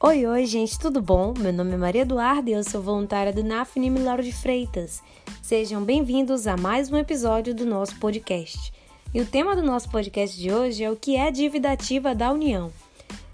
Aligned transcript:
Oi, 0.00 0.24
oi, 0.26 0.46
gente, 0.46 0.78
tudo 0.78 1.02
bom? 1.02 1.34
Meu 1.36 1.52
nome 1.52 1.72
é 1.72 1.76
Maria 1.76 2.02
Eduarda 2.02 2.48
e 2.48 2.52
eu 2.52 2.62
sou 2.62 2.80
voluntária 2.80 3.32
do 3.32 3.42
NAFNIM 3.42 3.98
Lauro 4.04 4.22
de 4.22 4.30
Freitas. 4.30 5.02
Sejam 5.42 5.82
bem-vindos 5.82 6.46
a 6.46 6.56
mais 6.56 6.88
um 6.88 6.96
episódio 6.96 7.52
do 7.52 7.66
nosso 7.66 7.98
podcast. 7.98 8.72
E 9.12 9.20
o 9.20 9.26
tema 9.26 9.56
do 9.56 9.62
nosso 9.62 9.90
podcast 9.90 10.40
de 10.40 10.52
hoje 10.52 10.84
é 10.84 10.90
o 10.90 10.94
que 10.94 11.16
é 11.16 11.32
dívida 11.32 11.72
ativa 11.72 12.14
da 12.14 12.30
União. 12.30 12.70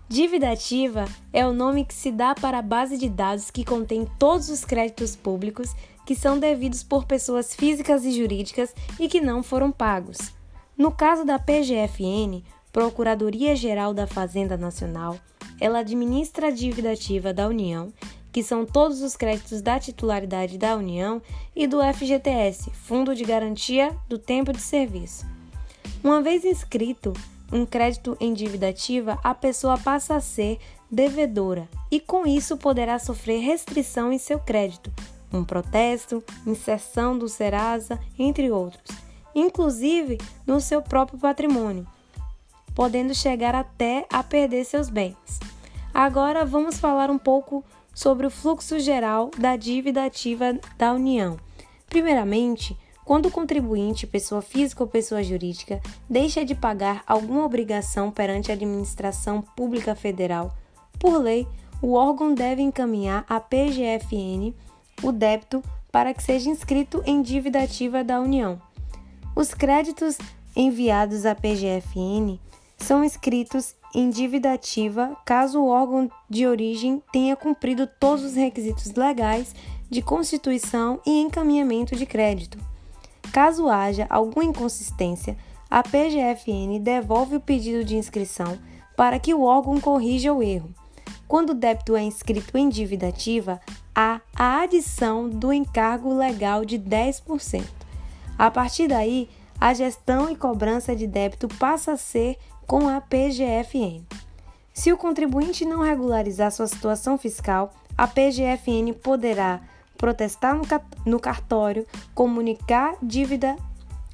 Dívida 0.08 0.50
ativa 0.50 1.04
é 1.34 1.46
o 1.46 1.52
nome 1.52 1.84
que 1.84 1.92
se 1.92 2.10
dá 2.10 2.34
para 2.34 2.60
a 2.60 2.62
base 2.62 2.96
de 2.96 3.10
dados 3.10 3.50
que 3.50 3.62
contém 3.62 4.08
todos 4.18 4.48
os 4.48 4.64
créditos 4.64 5.14
públicos 5.14 5.74
que 6.06 6.14
são 6.14 6.38
devidos 6.38 6.82
por 6.82 7.04
pessoas 7.04 7.54
físicas 7.54 8.06
e 8.06 8.12
jurídicas 8.12 8.74
e 8.98 9.06
que 9.06 9.20
não 9.20 9.42
foram 9.42 9.70
pagos. 9.70 10.16
No 10.78 10.90
caso 10.90 11.26
da 11.26 11.38
PGFN, 11.38 12.42
Procuradoria 12.72 13.54
Geral 13.54 13.92
da 13.92 14.06
Fazenda 14.06 14.56
Nacional, 14.56 15.18
ela 15.60 15.80
administra 15.80 16.48
a 16.48 16.50
dívida 16.50 16.92
ativa 16.92 17.32
da 17.32 17.48
União, 17.48 17.92
que 18.32 18.42
são 18.42 18.66
todos 18.66 19.00
os 19.00 19.16
créditos 19.16 19.62
da 19.62 19.78
titularidade 19.78 20.58
da 20.58 20.76
União, 20.76 21.22
e 21.54 21.66
do 21.66 21.78
FGTS, 21.80 22.70
Fundo 22.72 23.14
de 23.14 23.24
Garantia 23.24 23.96
do 24.08 24.18
Tempo 24.18 24.52
de 24.52 24.60
Serviço. 24.60 25.24
Uma 26.02 26.20
vez 26.20 26.44
inscrito 26.44 27.12
um 27.52 27.64
crédito 27.64 28.16
em 28.20 28.32
dívida 28.34 28.68
ativa, 28.68 29.18
a 29.22 29.32
pessoa 29.32 29.78
passa 29.78 30.16
a 30.16 30.20
ser 30.20 30.58
devedora 30.90 31.68
e, 31.90 32.00
com 32.00 32.26
isso, 32.26 32.56
poderá 32.56 32.98
sofrer 32.98 33.40
restrição 33.40 34.12
em 34.12 34.18
seu 34.18 34.40
crédito, 34.40 34.92
um 35.32 35.44
protesto, 35.44 36.22
inserção 36.44 37.16
do 37.16 37.28
Serasa, 37.28 38.00
entre 38.18 38.50
outros, 38.50 38.96
inclusive 39.34 40.18
no 40.46 40.60
seu 40.60 40.82
próprio 40.82 41.18
patrimônio, 41.18 41.86
podendo 42.74 43.14
chegar 43.14 43.54
até 43.54 44.06
a 44.10 44.22
perder 44.22 44.64
seus 44.64 44.88
bens. 44.88 45.40
Agora 45.92 46.44
vamos 46.44 46.78
falar 46.78 47.10
um 47.10 47.18
pouco 47.18 47.64
sobre 47.94 48.26
o 48.26 48.30
fluxo 48.30 48.80
geral 48.80 49.30
da 49.38 49.56
dívida 49.56 50.04
ativa 50.04 50.58
da 50.76 50.92
União. 50.92 51.38
Primeiramente, 51.88 52.76
quando 53.04 53.26
o 53.26 53.30
contribuinte, 53.30 54.06
pessoa 54.06 54.42
física 54.42 54.82
ou 54.82 54.88
pessoa 54.88 55.22
jurídica, 55.22 55.80
deixa 56.10 56.44
de 56.44 56.54
pagar 56.54 57.04
alguma 57.06 57.44
obrigação 57.44 58.10
perante 58.10 58.50
a 58.50 58.54
administração 58.54 59.42
pública 59.42 59.94
federal, 59.94 60.56
por 60.98 61.18
lei, 61.18 61.46
o 61.82 61.92
órgão 61.92 62.34
deve 62.34 62.62
encaminhar 62.62 63.24
à 63.28 63.38
PGFN 63.38 64.54
o 65.02 65.12
débito 65.12 65.62
para 65.92 66.14
que 66.14 66.22
seja 66.22 66.48
inscrito 66.48 67.02
em 67.04 67.20
dívida 67.20 67.62
ativa 67.62 68.02
da 68.02 68.20
União. 68.20 68.60
Os 69.36 69.52
créditos 69.52 70.16
enviados 70.56 71.26
à 71.26 71.34
PGFN 71.34 72.40
são 72.76 73.04
inscritos 73.04 73.74
em 73.94 74.10
dívida 74.10 74.52
ativa 74.52 75.16
caso 75.24 75.60
o 75.60 75.68
órgão 75.68 76.10
de 76.28 76.46
origem 76.46 77.02
tenha 77.12 77.36
cumprido 77.36 77.86
todos 77.86 78.24
os 78.24 78.34
requisitos 78.34 78.92
legais 78.94 79.54
de 79.88 80.02
constituição 80.02 81.00
e 81.06 81.20
encaminhamento 81.20 81.94
de 81.94 82.04
crédito. 82.04 82.58
Caso 83.32 83.68
haja 83.68 84.06
alguma 84.10 84.44
inconsistência, 84.44 85.36
a 85.70 85.82
PGFN 85.82 86.78
devolve 86.80 87.36
o 87.36 87.40
pedido 87.40 87.84
de 87.84 87.96
inscrição 87.96 88.58
para 88.96 89.18
que 89.18 89.34
o 89.34 89.42
órgão 89.42 89.80
corrija 89.80 90.32
o 90.32 90.42
erro. 90.42 90.74
Quando 91.26 91.50
o 91.50 91.54
débito 91.54 91.96
é 91.96 92.02
inscrito 92.02 92.56
em 92.56 92.68
dívida 92.68 93.08
ativa, 93.08 93.60
há 93.94 94.20
a 94.36 94.60
adição 94.60 95.28
do 95.28 95.52
encargo 95.52 96.14
legal 96.14 96.64
de 96.64 96.78
10%. 96.78 97.64
A 98.36 98.50
partir 98.50 98.88
daí, 98.88 99.28
a 99.60 99.72
gestão 99.72 100.30
e 100.30 100.36
cobrança 100.36 100.94
de 100.94 101.06
débito 101.06 101.48
passa 101.48 101.92
a 101.92 101.96
ser 101.96 102.36
com 102.66 102.88
a 102.88 103.00
PGFN. 103.00 104.02
Se 104.72 104.92
o 104.92 104.96
contribuinte 104.96 105.64
não 105.64 105.82
regularizar 105.82 106.50
sua 106.50 106.66
situação 106.66 107.16
fiscal, 107.16 107.72
a 107.96 108.06
PGFN 108.08 108.92
poderá 109.02 109.60
protestar 109.96 110.58
no 111.06 111.20
cartório, 111.20 111.86
comunicar 112.14 112.96
dívida 113.02 113.56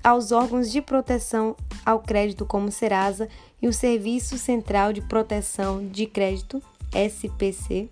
aos 0.04 0.32
órgãos 0.32 0.70
de 0.70 0.80
proteção 0.80 1.56
ao 1.84 2.00
crédito 2.00 2.44
como 2.44 2.70
Serasa 2.70 3.28
e 3.60 3.68
o 3.68 3.72
Serviço 3.72 4.38
Central 4.38 4.92
de 4.92 5.00
Proteção 5.00 5.86
de 5.86 6.06
Crédito, 6.06 6.62
SPC, 6.92 7.88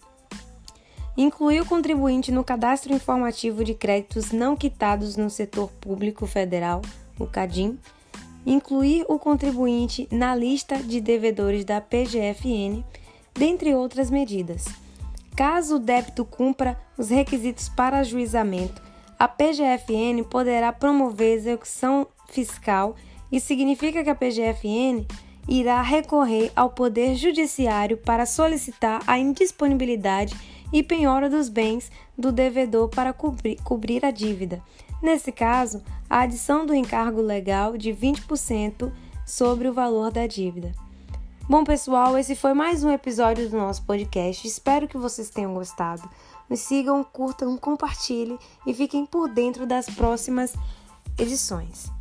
incluir 1.16 1.60
o 1.60 1.66
contribuinte 1.66 2.30
no 2.30 2.44
cadastro 2.44 2.92
informativo 2.92 3.65
de 3.65 3.75
créditos 3.75 4.30
não 4.30 4.56
quitados 4.56 5.16
no 5.16 5.28
setor 5.28 5.69
público 5.80 6.26
federal, 6.26 6.80
o 7.18 7.26
CADIM, 7.26 7.78
incluir 8.46 9.04
o 9.08 9.18
contribuinte 9.18 10.08
na 10.10 10.34
lista 10.34 10.76
de 10.76 11.00
devedores 11.00 11.64
da 11.64 11.80
PGFN, 11.80 12.84
dentre 13.34 13.74
outras 13.74 14.10
medidas. 14.10 14.66
Caso 15.36 15.76
o 15.76 15.78
débito 15.78 16.24
cumpra 16.24 16.78
os 16.96 17.10
requisitos 17.10 17.68
para 17.68 17.98
ajuizamento, 17.98 18.82
a 19.18 19.26
PGFN 19.26 20.24
poderá 20.30 20.72
promover 20.72 21.36
execução 21.36 22.06
fiscal 22.28 22.94
e 23.30 23.40
significa 23.40 24.02
que 24.02 24.10
a 24.10 24.14
PGFN 24.14 25.06
irá 25.48 25.80
recorrer 25.80 26.52
ao 26.54 26.70
Poder 26.70 27.16
Judiciário 27.16 27.96
para 27.96 28.26
solicitar 28.26 29.02
a 29.06 29.18
indisponibilidade 29.18 30.36
e 30.72 30.82
penhora 30.82 31.30
dos 31.30 31.48
bens 31.48 31.90
do 32.16 32.30
devedor 32.30 32.88
para 32.88 33.12
cobrir, 33.12 33.56
cobrir 33.62 34.04
a 34.04 34.10
dívida. 34.10 34.62
Nesse 35.02 35.30
caso, 35.30 35.82
a 36.08 36.20
adição 36.20 36.66
do 36.66 36.74
encargo 36.74 37.20
legal 37.20 37.76
de 37.76 37.90
20% 37.90 38.92
sobre 39.24 39.68
o 39.68 39.72
valor 39.72 40.10
da 40.10 40.26
dívida. 40.26 40.74
Bom, 41.48 41.64
pessoal, 41.64 42.18
esse 42.18 42.34
foi 42.34 42.52
mais 42.52 42.84
um 42.84 42.90
episódio 42.90 43.48
do 43.48 43.56
nosso 43.56 43.82
podcast. 43.84 44.46
Espero 44.46 44.86
que 44.86 44.98
vocês 44.98 45.30
tenham 45.30 45.54
gostado. 45.54 46.08
Me 46.48 46.56
sigam, 46.56 47.02
curtam, 47.02 47.56
compartilhem 47.56 48.38
e 48.66 48.74
fiquem 48.74 49.06
por 49.06 49.28
dentro 49.28 49.66
das 49.66 49.86
próximas 49.86 50.54
edições. 51.18 51.97